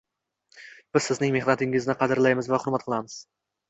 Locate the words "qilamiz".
2.91-3.25